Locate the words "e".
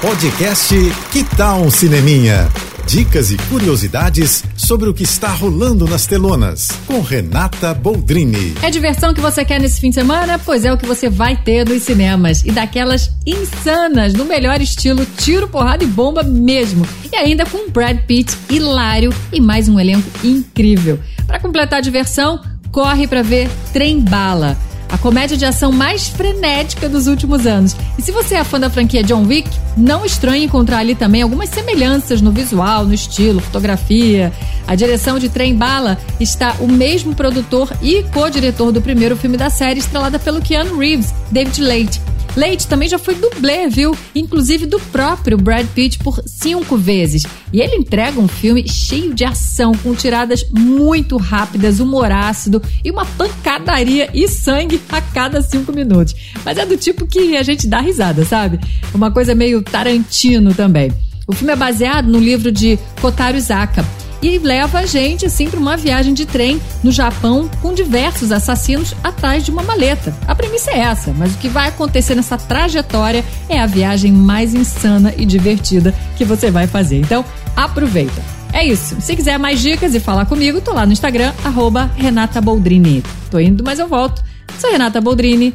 3.32-3.36, 12.44-12.52, 15.82-15.88, 17.12-17.16, 19.32-19.40, 27.98-28.02, 37.82-38.02, 47.52-47.60, 52.84-52.92, 54.14-54.28, 64.22-64.38, 75.16-75.24, 79.94-80.00